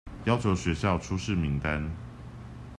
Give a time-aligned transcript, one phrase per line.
[0.25, 1.91] 要求學校出示名單